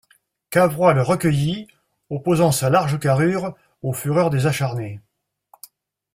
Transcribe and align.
Cavrois 0.49 0.95
le 0.95 1.03
recueillit, 1.03 1.67
opposant 2.09 2.51
sa 2.51 2.71
large 2.71 2.97
carrure 2.97 3.53
aux 3.83 3.93
fureurs 3.93 4.31
des 4.31 4.47
acharnés. 4.47 4.99